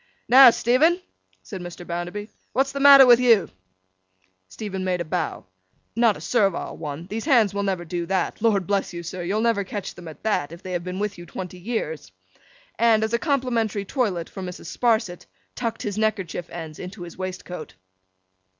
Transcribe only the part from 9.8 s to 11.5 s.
them at that, if they have been with you